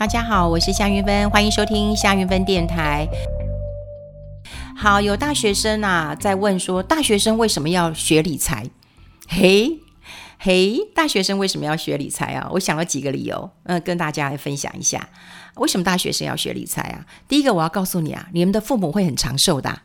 [0.00, 3.06] 大家好，我是夏云芬，欢迎收听夏云芬电台。
[4.74, 8.64] 好，有大学生啊在问说，大学生为什么要学理财？
[9.28, 9.78] 嘿，
[10.38, 12.48] 嘿，大学生为什么要学理财啊？
[12.52, 15.06] 我想了几个理由，嗯、跟大家来分享一下，
[15.56, 17.04] 为什么大学生要学理财啊？
[17.28, 19.82] 第一个，我要告诉你啊，你们的父母会很长寿的、啊。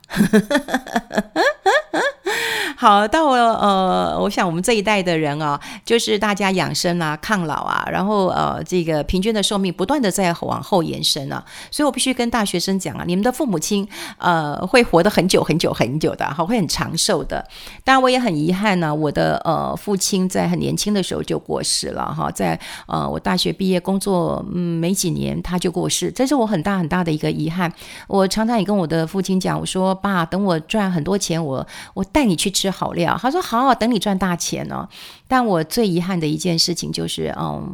[2.77, 17.47] 好，到了呃，我想我们这一代的人啊，就是大家养生啊、抗老啊，然后呃，这个平均的寿命不断的在往后延伸啊，所以我必须跟大学生讲啊，你们的父母亲呃会活得很久很久很久的，好，会很长寿的。
[17.85, 27.71] 当然，我也很遗憾呢、我的呃父亲在很年轻的时候就过世了哈，在呃我大学毕业工作嗯没几年他就过世，这是我很大很大的一个遗憾。
[28.07, 32.64] 我常常也跟我的父亲讲，我说爸，等我赚很多钱，我我带你去吃。
[32.69, 34.87] 好料，他说好，等你赚大钱、哦。
[35.27, 37.73] 但我最遗憾的一件事情就是，嗯，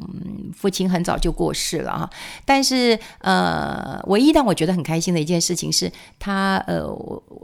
[0.56, 2.10] 父亲很早就过世了哈。
[2.46, 6.86] 但是，呃，唯一让我觉得很开心的一件事情是他，呃，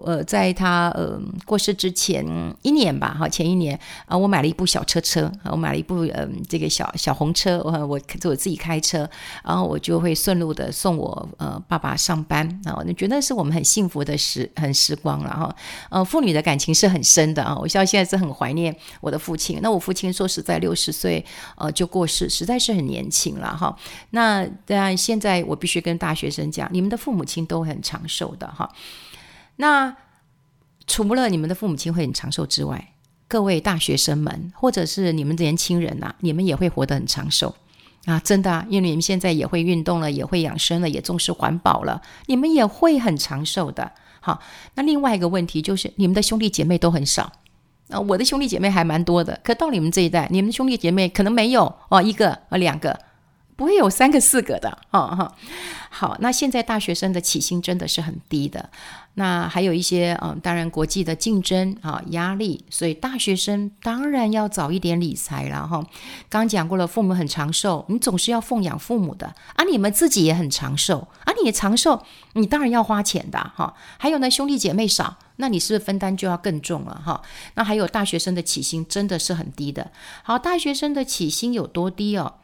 [0.05, 2.25] 呃，在他呃过世之前
[2.61, 9.09] 一年吧，哈，前一年啊、我买了一部小车车，我买了一部嗯、这个小小红车，我我我自己开车，
[9.43, 15.53] 然后我就会顺路的送我呃爸爸上班啊，我觉得是我们很幸福的时很时光了哈。
[15.89, 19.59] 呃，父女的感情是很深啊，我现在现在是很怀念我的父亲。
[19.61, 20.07] 那我父亲。
[20.17, 21.23] 说实在六十岁，
[21.57, 23.77] 呃，就过世，实在是很年轻了哈。
[24.11, 28.67] 那当然，现在我必须跟大学生讲，你们的父母亲都很长寿的哈。
[29.57, 29.95] 那
[30.87, 32.93] 除了你们的父母亲会很长寿之外，
[33.27, 37.53] 各位大学生们，或者是你们年轻人呐、你们也会活得很长寿
[38.05, 38.19] 啊！
[38.23, 43.91] 真的，因为你们现在也会运动了，也会养生了，也重视环保了，你们也会很长寿的。
[44.27, 44.41] 好，
[44.75, 47.31] 那另外一个问题就是，你们的兄弟姐妹都很少。
[47.87, 52.99] 啊，我的兄弟姐妹还蛮多的，可到你们这一代，你们的兄弟姐妹可能没有哦，一个啊，两个，
[53.57, 55.35] 不会有三个四个的，哈哈。
[55.89, 58.69] 好，那现在大学生的起薪真的是很低的。
[59.15, 65.83] 那还有一些，嗯，当然国际的竞争啊，压力，所以大学生当然要早一点理财了哈。
[66.29, 69.63] 刚讲过了，父母很长寿，你总是要奉养父母的啊。
[69.63, 72.03] 你们自己也很长寿啊，你也长寿，
[72.33, 73.73] 你当然要花钱的哈。
[73.97, 77.19] 还有呢，兄弟姐妹少，那你是不是分担就要更重了哈？
[77.55, 79.89] 那还有大学生的起薪真的是很低的。
[80.21, 82.35] 好，大学生的起薪有多低哦？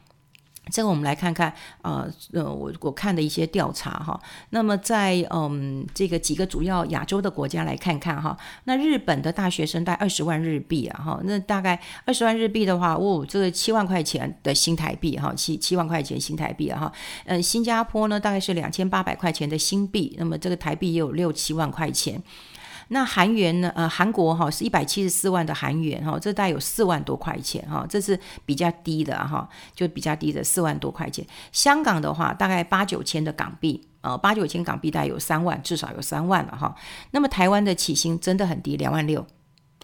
[0.71, 4.19] 这个我们来看看，呃呃，我我看的一些调查哈。
[4.51, 16.91] 那么在嗯这个几个主要亚洲的国家来看看哈，那日本的大学生带二十万日币啊哈，那大概二十万日币的话，哦，这个七万块钱的新台币哈，七七万块钱新台币哈。
[17.25, 22.21] 嗯，新加坡呢大概是两千八百块钱的新币，那么这个台币也有六七万块钱。
[22.89, 23.71] 那韩元呢？
[23.75, 31.25] 呃，韩国哈是一百七十四万的韩元哈，这大概有四万多块钱哈，这是比较低的哈，就比较低的四万多块钱。
[31.51, 36.75] 香港的话，大概八九千的港币，呃，八九千港币大概有三万，至少有三万了哈。
[37.11, 39.25] 那么台湾的起薪真的很低，两万六。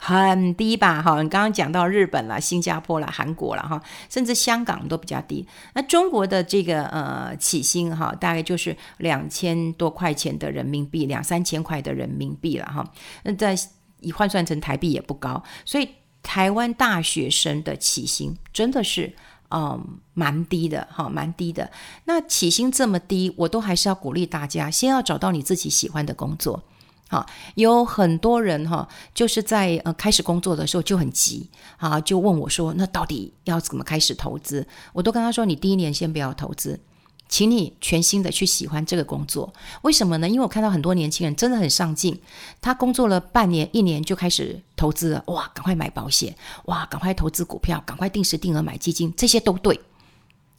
[0.01, 5.45] 很低吧，哈，你刚刚讲到日本了、新加坡了、韩国了，哈，甚至香港都比较低。
[5.73, 12.93] 那中国的这个呃起薪哈，大概就是两千多块钱的人民币，两三千块的人民币了，哈。
[13.23, 13.53] 那在
[13.99, 15.89] 以换算成台币也不高，所以
[16.23, 19.13] 台湾大学生的起薪真的是
[19.51, 21.69] 嗯蛮低的，哈，蛮低的。
[22.05, 26.63] 那起薪这么低，我都还是要鼓励大家，先要找到你自己喜欢的工作。
[27.11, 27.25] 好，
[27.55, 36.79] 有很多人哈，就是在呃开始工作的时候就很急啊，就问我说：“那到底要怎么开始投资？”我都跟他说：“你第一年先不要投资，
[37.27, 39.51] 请你全心的去喜欢这个工作。
[39.81, 40.29] 为什么呢？
[40.29, 42.21] 因为我看到很多年轻人真的很上进，
[42.61, 49.81] 他工作了半年、一年就开始投资了，哇，赶快买保险，哇，赶快投资股票，赶快定时定额买基金，这些都对，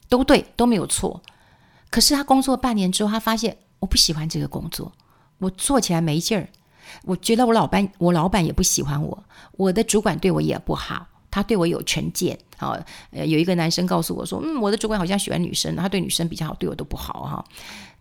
[0.09, 1.22] 都对，都没有错。
[1.91, 4.91] 可是他工作半年之后，他发现我不喜欢这个工作。”
[5.41, 6.49] 我做起来没劲儿，
[7.03, 12.39] 我觉得我老板，我老板也不喜欢我，我的主管对我也不好，他对我有成见。
[12.59, 12.78] 啊，
[13.11, 17.45] 呃，有一个男生告诉我说，嗯，我的主管好像喜欢女生，他对女生比较好，对我都不好哈。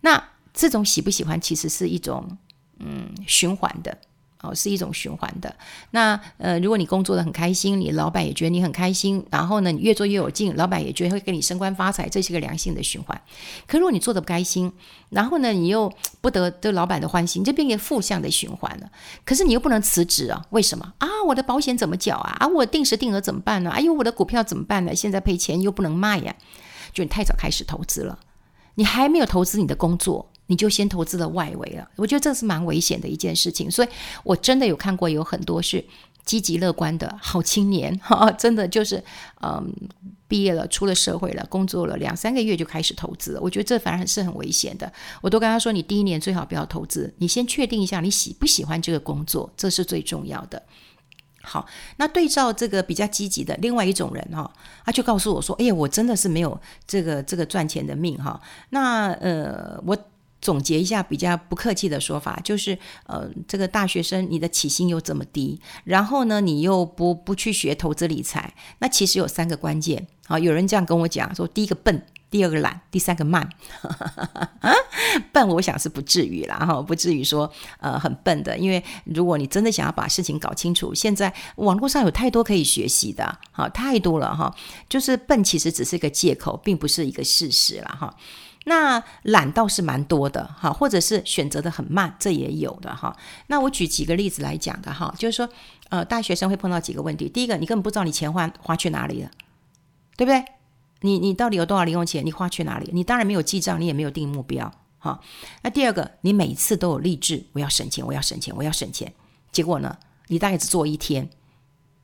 [0.02, 0.22] 那
[0.52, 2.36] 这种喜不喜欢，其实是一种
[2.78, 3.96] 嗯循环的。
[4.42, 5.54] 哦，是一种循环的。
[5.90, 13.20] 那呃，如果你工作的很开心，你老板也觉得你很开心，然后呢，你越做越有劲，老板也觉得会给你升官发财，这是个良性的循环。
[13.66, 14.72] 可如果你做的不开心，
[15.10, 18.90] 然后呢，你又不得这老板的欢心，这变成负向的循环了。
[19.24, 20.44] 可是你又不能辞职啊？
[20.50, 21.06] 为什么啊？
[21.26, 22.36] 我的保险怎么缴啊？
[22.40, 23.70] 啊，我定时定额怎么办呢？
[23.70, 24.94] 哎呦，我的股票怎么办呢？
[24.94, 26.34] 现在赔钱又不能卖呀，
[26.92, 28.18] 就你太早开始投资了，
[28.76, 30.30] 你还没有投资你的工作。
[30.50, 33.70] 你就先投资了外围了，我觉得这是蛮危险的一件事情。
[33.70, 33.88] 所以
[34.24, 35.82] 我真的有看过有很多是
[36.24, 39.02] 积极乐观的好青年，哈，真的就是，
[39.42, 39.72] 嗯，
[40.26, 43.40] 毕业了，出了社会了，工作了两三个月就开始投资了。
[43.40, 44.92] 我觉得这反而是很危险的。
[45.22, 50.60] 我都跟他说，你第一年最好不要投资，你先确定一下你喜不喜欢这个工作，这是最重要的。
[51.42, 51.64] 好，
[51.96, 54.52] 那对照这个比较积极的另外一种人哈，
[54.84, 59.96] 他就告诉我说：“哎呀，我真的是没有这个这个赚钱的命哈。”那呃，我。
[60.40, 70.38] 总结一下比较不客气的说法，就是呃，这个大学生你的起薪又这么低，然后呢，你又不不去学投资理财，那其实有三个关键啊。
[70.38, 73.48] 有人这样跟我讲说，第一个笨，第二个懒，第三个慢。
[75.32, 84.54] 笨，我想是不至于啦，哈，不至于说呃很笨的，因为如果你真的想要把事情搞清楚，现在网络上有太多可以学习的，哈，太多了哈。
[84.88, 88.14] 就是笨其实只是一个借口，并不是一个事实了哈。
[88.64, 93.16] 那懒倒是蛮多的哈，或者是选择的很慢，这也有的哈。
[93.46, 95.48] 那我举几个例子来讲的哈，就是说，
[95.88, 97.28] 呃，大学生会碰到几个问题。
[97.28, 99.30] 第一个，你根本不知道你钱花花去哪里了，
[100.16, 100.44] 对不对？
[101.00, 102.24] 你你到底有多少零用钱？
[102.24, 102.90] 你花去哪里？
[102.92, 105.18] 你当然没有记账，你也没有定目标哈。
[105.62, 109.10] 那第二个，你每次都有立志，我要省钱，我要省钱，我要省钱。
[109.50, 109.96] 结果呢，
[110.26, 111.30] 你大概只做一天，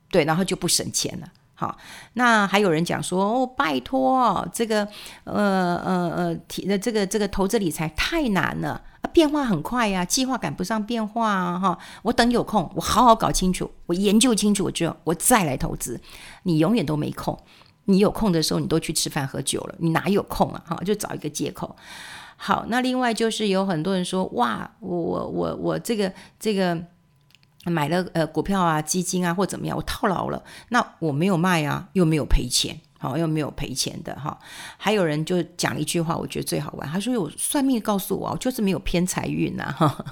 [0.09, 1.31] 对，然后就不省钱了。
[1.59, 1.75] 好，
[2.13, 4.87] 那还有人讲说哦，拜托，这个
[5.23, 15.99] 呃呃呃，提的这个这个投资理财太难了，啊变化很快呀，计划赶不上变化啊，哈，我等有空，我好好搞清楚，我研究清楚之后，我再来投资。
[16.43, 17.35] 你永远都没空，
[17.85, 20.63] 你有空的时候，你都去吃饭喝酒了，你哪有空啊？
[20.63, 21.75] 哈，就找一个借口。
[22.35, 26.79] 好，那另外就是有很多人说，哇，我我我我这个这个。
[27.71, 34.37] 买了呃股票啊基金啊或怎么样，我套牢了，那我没有卖啊，又没有赔钱，好、又没有赔钱的哈。
[34.77, 40.05] 还有人就讲了一句话，我觉得最好玩，他说有算命告诉我，就是没有偏财运呐哈。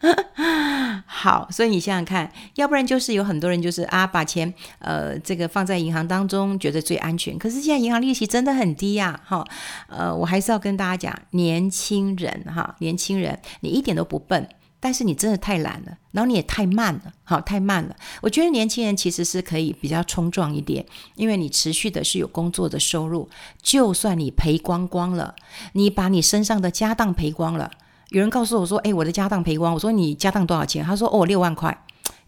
[1.06, 9.44] 好，所以你想想看，要不然就是有很多人就是啊把钱呃这个放在银行当中，觉得最安全，可是现在银行利息真的很低呀、啊，哈、
[9.88, 14.48] 呃我还是要跟大家讲，年轻人哈，年轻人你一点都不笨。
[14.80, 17.96] 但是你真的太懒了，然后你也太慢了，好，太慢了。
[18.20, 20.84] 我觉得年轻人其实是可以比较冲撞一点，
[21.16, 23.28] 因为你持续的是有工作的收入，
[23.60, 25.34] 就算你赔光光了，
[25.72, 27.70] 你把你身上的家当赔光了。
[28.10, 31.76] 有人告诉我说：“诶，我的家当赔光。”我说：“你家当多少钱？”他说：“哦，六万块。”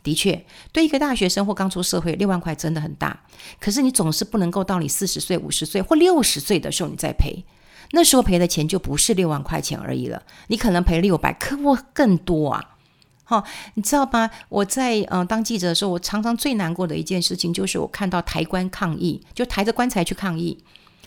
[0.02, 3.18] 的确，对一个大学生或刚出社会，六万块真的很大。
[3.58, 7.44] 可是你总是不能够到你四十岁、五十岁或六十岁的时候你再赔。
[7.92, 12.76] 那时候赔的钱就不是六万块钱而已了，你可能赔六百，可我更多啊！
[13.24, 13.44] 好、
[13.74, 14.28] 你知道吗？
[14.48, 20.62] 我在嗯、呃、当记者的时候，我常常最难过的一件事情就是我看到抬棺抗议，就抬着棺材去抗议。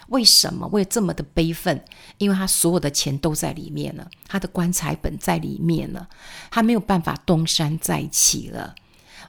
[0.07, 0.67] 为什么？
[0.67, 1.83] 为这么的悲愤？
[2.17, 6.07] 因为他所有的钱都在里面了，他的棺材本在里面了，
[6.51, 8.75] 他没有办法东山再起了。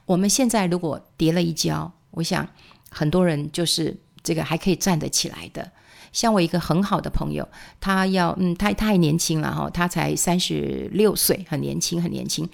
[0.05, 2.47] 我们现在如果跌了一跤，我想
[2.89, 5.71] 很多人就是这个还可以站得起来的。
[6.15, 7.45] 像我一个很好的朋友，
[7.81, 12.49] 他要嗯，他他还年轻了哈，他才三十六岁，很年轻，很年轻。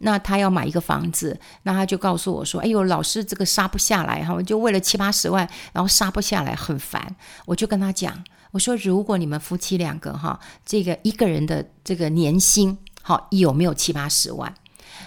[0.00, 7.16] 那他要买一个房子，那他就告诉我说：“哎呦，老师，这个杀不下来哈，就为了七八十万，然后杀不下来，很烦。”
[7.46, 14.54] 我就跟他讲，我说：“如果你们夫妻两个哈，这个一个人的这个年薪好有没有七八十万？”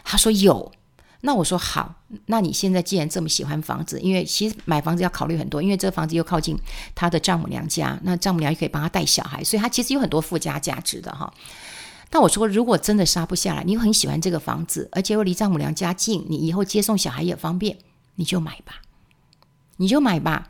[0.04, 0.72] 他说有。
[1.24, 1.94] 那我说好，
[2.26, 6.58] 那你现在既然这么喜欢房子，因为其实买房子要考虑很多，因为这个房子又靠近
[6.96, 11.32] 他的丈母娘家，那丈母娘又可以帮他带小孩，所以他其实有很多附加价值的哈。
[12.10, 17.78] 但我说，如果真的杀不下来，你很喜欢这个房子，而且又离丈母娘家近，你以后接送小孩也方便，
[18.16, 18.82] 你就买吧，
[19.78, 20.50] 你就买吧。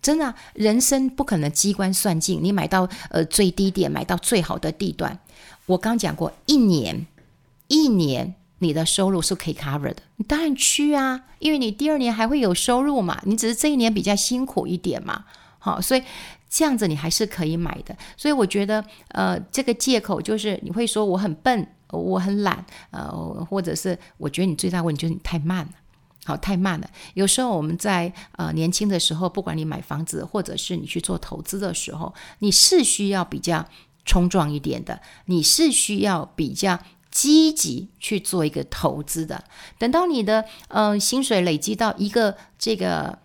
[0.00, 5.20] 真的，人生不可能机关算尽，你买到呃最低点，买到最好的地段。
[5.66, 7.06] 我刚讲过，一年，
[7.66, 8.34] 一年。
[8.60, 15.24] 你的收入是可以 cover 的，你当然去啊，因为你第二年还会有收入嘛，你只是这一年比较辛苦一点嘛，
[15.60, 16.02] 好，所以
[16.50, 17.96] 这样子你还是可以买的。
[18.16, 23.08] 所以我觉得，呃，这个借口就是你会说我很笨，我很懒，呃，
[23.48, 25.72] 或者是我觉得你最大问题就是你太慢了，
[26.24, 26.90] 好，太慢了。
[27.14, 33.64] 有时候我们在呃年轻的时候，不管你买房子或者是你去做投资的时候，你是需要比较
[34.04, 36.76] 冲撞一点的，你是需要比较。
[37.18, 39.42] 积极去做一个投资的，
[39.76, 43.18] 等到你的嗯薪水累积到一个这个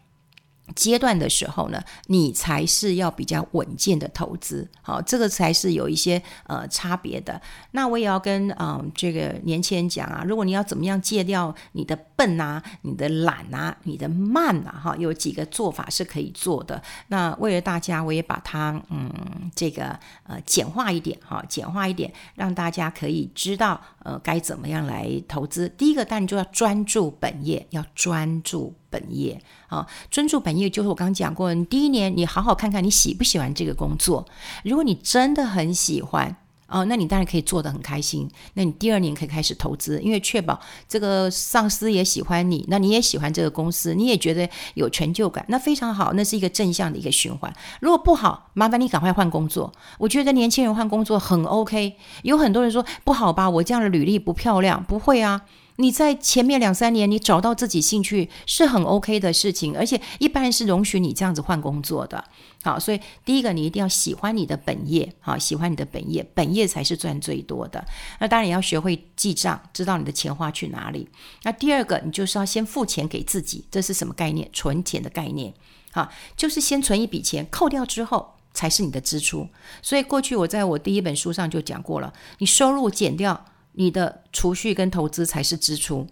[0.76, 7.40] 阶段的时候呢，你才是要比较稳健的投资，好，这个才是有一些呃差别的。
[7.72, 16.82] 那我也要跟嗯、呃、这个年轻人讲啊，如果你要怎么样戒掉你的笨啊、你的懒啊、你的慢啊，哈，有几个做法是可以做的。
[17.08, 19.12] 那为了大家，我也把它嗯
[19.54, 25.68] 这个呃简化一点哈，简化一点，让大家可以知道呃该怎么样来投资。
[25.70, 28.74] 第一个，当然就要专注本业，要专注。
[28.94, 34.24] 本业啊，专注本业就是我刚刚讲过，你第一年你好好看看你喜不喜欢这个工作。
[34.64, 36.36] 如果你真的很喜欢
[36.68, 38.30] 哦，那你当然可以做得很开心。
[38.54, 47.54] 那你第二年可以开始投资，因为确保这个上司也喜欢你，那你也喜欢这个公司，你也觉得有成就感，那非常好，那是一个正向的一个循环。
[47.80, 49.72] 如果不好，麻烦你赶快换工作。
[50.00, 51.96] 我觉得年轻人换工作很 OK。
[52.24, 55.42] 有很多人说不好吧，我这样的履历不漂亮，不会啊。
[55.78, 62.24] 你在前面两三年，你找到自己兴趣是很 OK 的事情，而且一般人是容许你这样子换工作的。
[62.64, 67.84] 好，所以第一个你一定要喜欢你的本业，好，喜欢你的本业，本业才是赚最多的。
[68.20, 71.10] 那当然也要学会记账，知道你的钱花去哪里。
[71.42, 74.50] 那第二个，你就是要先付钱给自己，这是什么概念？
[74.54, 75.54] 存钱的概念，
[75.92, 79.50] 好，就是先存一笔钱，扣掉之后才是你的支出。
[79.82, 83.48] 所以过去我在我第一本书上就讲过了，你收入减掉。
[83.74, 86.08] 你的储蓄跟投资才是支出，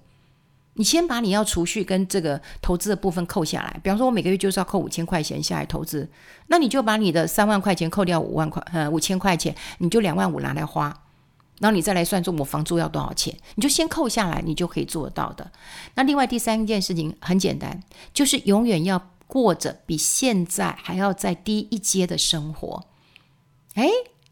[0.73, 3.79] 你先把你要储蓄跟这个投资的部分扣下来。
[3.83, 6.09] 比方说，我每个月就是要扣五千块钱下来投资，
[6.47, 10.85] 那你就把你的三万块钱扣掉五万块，呃，五千块钱，你就两万五拿来花，
[11.59, 15.51] 然后你再来算说我房租要多少钱，你就先扣下来，你就可以做得到的。
[15.95, 22.85] 那另外第三件事情很简单，就是永远要过着比现在还要再低一阶的生活。
[23.75, 23.89] 诶。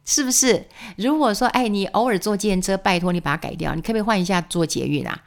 [0.10, 0.66] 是不是？
[0.96, 5.22] 如果说，哎，你偶尔坐计程车，拜托你把它改掉，你可不可以换一下坐捷运啊？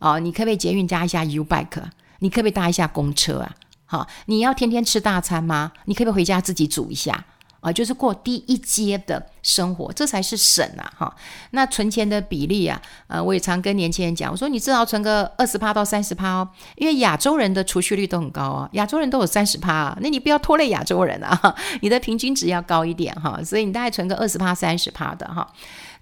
[0.00, 1.84] 哦，你可不可以捷运加一下 U Bike？
[2.18, 3.54] 你可不可以搭一下公车啊？
[3.86, 5.70] 好、你要天天吃大餐吗？
[5.84, 7.24] 你可不可以回家自己煮一下？
[7.64, 10.84] 啊，就是过低一阶的生活，这才是省啊！
[10.98, 11.16] 哈，
[11.52, 25.50] 那存钱的比例啊，呃，我也常跟年轻人讲，我说你至少存个二十趴到三十趴哦，因为亚洲人的储蓄率都很高啊，亚洲人都有三十趴啊，那你不要拖累亚洲人啊， 你的平均值要高一点哈，所以你大概存个二十趴、三十趴的哈。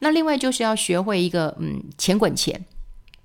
[0.01, 2.61] 那另外就是要学会一个嗯，钱滚钱。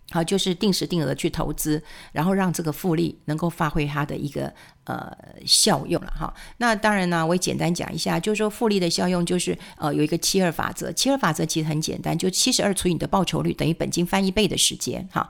[0.09, 1.83] 好，就是定时定额去投资，
[2.13, 4.53] 然后让这个复利能够发挥它的一个
[4.85, 5.11] 呃
[5.45, 6.33] 效用了哈。
[6.57, 10.89] 那当然呢，我也简单讲一下，就是说复利的效用就是呃有一个七二法则。
[10.93, 15.27] 七二法则其实很简单，就七十二除以你的报酬率等于本金翻一倍的时间哈。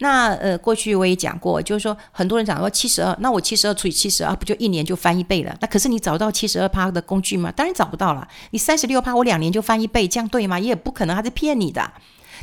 [0.00, 5.56] 那呃过去我也讲过，就是说很多人讲说七十二，那我七十二除以七十二不就一年就翻一倍了？
[5.62, 7.50] 那可是你找到七十二趴的工具吗？
[7.52, 8.28] 当然找不到了。
[8.50, 10.60] 你三十六趴，我两年就翻一倍，这样对吗？
[10.60, 11.90] 也不可能，他是骗你的。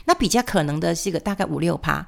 [0.06, 2.08] 那比较可能的是一个大概五六趴，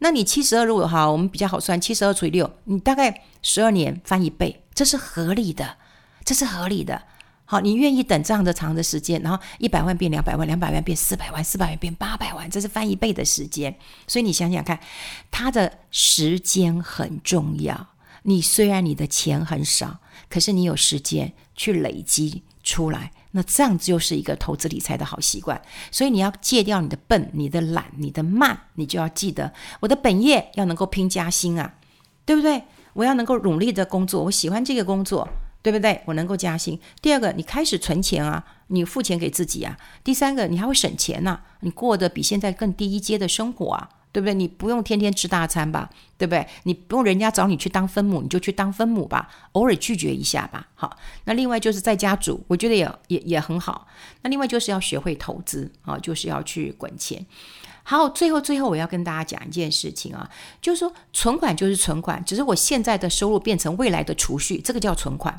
[0.00, 5.76] 那你七十二如果好，我们比较好算，七十二除以六，你大概十二年翻一倍，这是合理的，
[6.24, 7.02] 这是合理的。
[7.48, 13.78] 好，你愿意等这样的长的时间，然后一百万变两百万，两百万变四百万，四百万变八百万，这是翻一倍的时间。
[14.08, 14.80] 所以你想想看，
[15.30, 17.88] 它的时间很重要。
[18.24, 23.12] 你虽然你的钱很少，可是你有时间去累积出来。
[23.30, 31.74] 那这样就是一个投资理财的好习惯，所以你要戒掉你的笨、你的懒、你的慢，你就要记得我的本业要能够拼加薪啊，
[32.24, 32.64] 对不对？
[32.94, 35.28] 我要能够努力的工作，我喜欢这个工作，
[35.60, 36.00] 对不对？
[36.06, 36.80] 我能够加薪。
[37.02, 39.76] 第二个，你开始存钱啊，你付钱给自己啊。
[40.02, 43.90] 第三个，你还会省钱呐，你过得比现在更低一阶的生活啊。
[44.16, 44.32] 对不对？
[44.32, 45.90] 你不用天天吃大餐吧？
[46.16, 46.48] 对不对？
[46.62, 50.66] 你不用人家找你去当分母，你就去当分母吧，偶尔拒绝一下吧。
[50.74, 53.86] 好，那另外就是在家煮，我觉得也也也很好。
[54.22, 57.26] 那另外就是要学会投资啊，就是要去滚钱。
[57.82, 60.30] 好，最后最后我要跟大家讲一件事情啊，
[60.62, 65.38] 就是说存款就是存款，只是我现在的收入变成未来的储蓄，这个叫存款。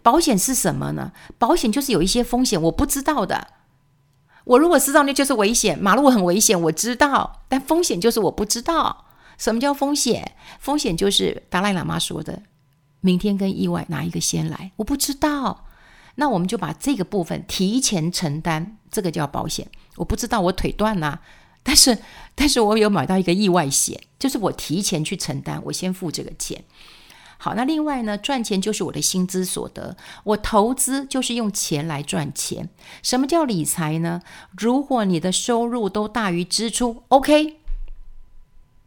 [0.00, 1.10] 保险是什么呢？
[1.38, 3.48] 保险就是有一些风险我不知道的。
[4.50, 5.78] 我如果知道，那就是危险。
[5.78, 9.04] 马路很危险，我知道，但风险就是我不知道。
[9.38, 10.32] 什么叫风险？
[10.58, 12.42] 风险就是达赖喇嘛说的，
[13.00, 14.72] 明天跟意外哪一个先来？
[14.74, 15.66] 我不知道。
[16.16, 19.68] 那我们就把这个部分提前承担，这个叫保险。
[19.94, 21.20] 我不知道我腿断了，
[21.62, 21.96] 但是
[22.34, 26.64] 但是我有买到一个意外险，就是我提前去承担，我先付这个钱。
[27.42, 32.68] 好，那另外呢，赚钱就是我的薪资所得，我投资就是用钱来赚钱。
[33.02, 34.20] 什么叫理财呢？
[34.58, 37.56] 如果你的收入都大于支出，OK，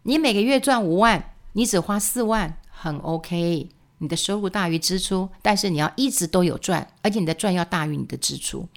[0.04, 3.70] 你每个月赚五万，你只花四万，很 OK。
[3.98, 8.68] 你的收入大于支出，但是你要一直都有赚，而且你的赚要大于你的支出。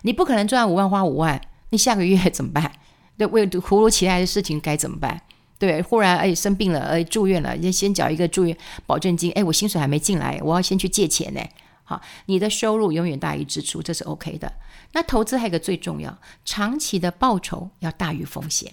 [0.00, 1.38] 你不可能赚五万花五万，
[1.68, 2.72] 你下个月 怎么办？
[3.18, 5.20] 对，为突如其来的事情该怎么办？
[5.58, 11.40] 对，忽然哎生病了，哎住院了，要先缴一个住院保证金，哎我薪水还没进来，我要先去借钱呢。
[11.84, 14.52] 好，你的收入永远大于支出，这是 OK 的。
[14.92, 18.72] 那投资还有一个最重要，长期的报酬要大于风险。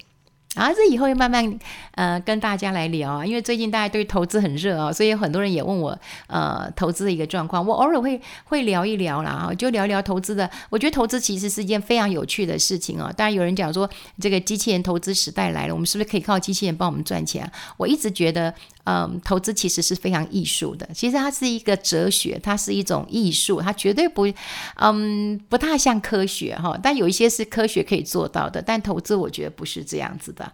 [0.56, 1.60] 啊，这以后会慢慢
[1.96, 10.50] 呃跟大家来聊啊，因为最近大家对投资很热啊，所以很多人也问我呃投资的一个状况，我偶尔会会聊一聊啦，啊，就聊一聊投资的。
[10.70, 13.12] 我觉得投资其实是一件非常有趣的事情哦。
[13.18, 17.52] 当然有人讲说这个机器人投资时代来了，我们是不是可以靠机器人帮我们赚钱？
[17.78, 18.54] 我一直觉得。
[18.86, 20.88] 嗯，投资其实是非常艺术的。
[20.94, 24.28] 其实它是一个哲学，它是一种艺术，它绝对不，
[24.76, 26.78] 嗯，不太像科学哈。
[26.84, 30.52] 但有一些是科学可以做到的，但投资我觉得不是这样子的。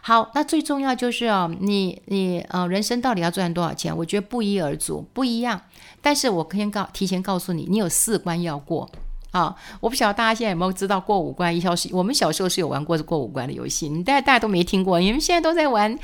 [0.00, 3.96] 好，那最重要就是哦，你你呃，人生到底要赚多少钱？
[3.96, 5.60] 我觉得不一而足，不一样。
[6.00, 8.88] 但是我先告提前告诉你，你有四关要过。
[9.32, 11.88] 好，我不晓得大家现在有没有知道过五关一小时。
[11.90, 15.98] 我们小时候是有玩过过五关的游戏，你大家大家都没听过，你们现在都在玩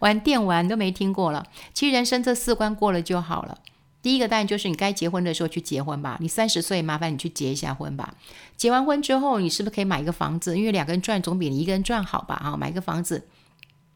[0.00, 1.46] 玩电玩，都没听过了。
[1.72, 3.56] 其实人生这四关过了就好了。
[4.02, 8.12] 第一个当然就是你该结婚的时候去结婚吧，你三十岁麻烦你去结一下婚吧。
[8.54, 10.58] 结完婚之后，你是不是可以买一个房子？
[10.58, 12.34] 因为两个人赚总比你一个人赚好吧？
[12.34, 13.26] 啊，买一个房子。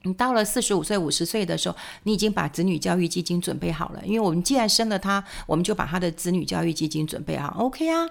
[0.05, 8.07] 你到了四十五岁、五十岁的时候，你已经把子女教育基金准备好了，因为我们既然生了他，我们就把他的子女教育基金准备好，OK 啊。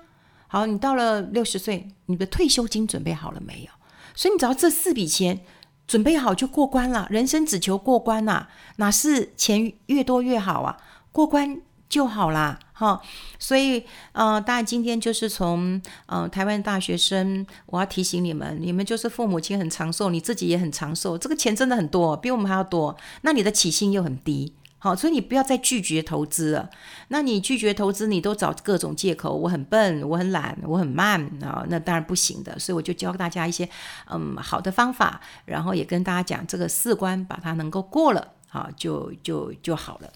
[0.47, 3.69] 好，你到了六十岁，你的退休金准备好了没有？
[4.15, 5.41] 所以你只要这四笔钱
[5.87, 7.07] 准备好就过关了。
[7.09, 10.77] 人生只求过关呐、哪是钱越多越好啊？
[11.11, 12.59] 过关就好啦。
[12.73, 13.01] 哈。
[13.37, 22.97] 所以，呃，当然今天就是从呃台湾大学生，我要提醒你们，你们就是父母亲很长寿，你自己也很长寿，这个钱真的很多，比我们还要多。
[23.21, 24.53] 那你的起薪又很低。
[24.79, 26.69] 好，所以你不要再拒绝投资了。
[27.07, 32.57] 那你拒绝投资，你都找各种借口，我很笨，我很懒，我很慢啊，那当然不行的。
[32.59, 33.67] 所以我就教大家一些
[34.11, 40.09] 嗯好的方法，然后也跟大家讲这个四关，把它能够过了，好就就就好了。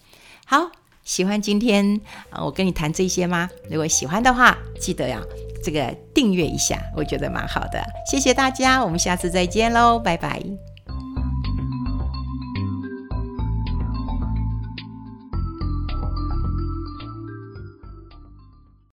[0.46, 0.70] 好，
[1.02, 2.00] 喜欢今天
[2.30, 3.50] 啊我跟你谈这些吗？
[3.68, 5.20] 如果喜欢的话，记得呀
[5.64, 7.82] 这个订阅一下，我觉得蛮好的。
[8.08, 10.71] 谢谢大家，我们下次再见喽，拜拜。